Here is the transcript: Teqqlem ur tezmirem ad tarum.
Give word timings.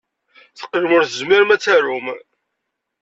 Teqqlem 0.57 0.89
ur 0.97 1.03
tezmirem 1.05 1.51
ad 1.55 1.61
tarum. 1.63 2.07